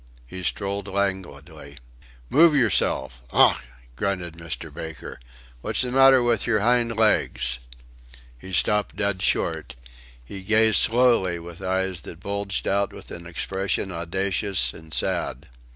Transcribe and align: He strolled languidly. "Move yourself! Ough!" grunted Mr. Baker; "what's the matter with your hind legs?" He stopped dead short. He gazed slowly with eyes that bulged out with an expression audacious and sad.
He 0.25 0.41
strolled 0.41 0.87
languidly. 0.87 1.77
"Move 2.27 2.55
yourself! 2.55 3.21
Ough!" 3.31 3.61
grunted 3.95 4.33
Mr. 4.33 4.73
Baker; 4.73 5.19
"what's 5.61 5.83
the 5.83 5.91
matter 5.91 6.23
with 6.23 6.47
your 6.47 6.61
hind 6.61 6.95
legs?" 6.97 7.59
He 8.39 8.51
stopped 8.51 8.95
dead 8.95 9.21
short. 9.21 9.75
He 10.25 10.41
gazed 10.41 10.77
slowly 10.77 11.37
with 11.37 11.61
eyes 11.61 12.01
that 12.01 12.19
bulged 12.19 12.67
out 12.67 12.91
with 12.91 13.11
an 13.11 13.27
expression 13.27 13.91
audacious 13.91 14.73
and 14.73 14.91
sad. 14.91 15.47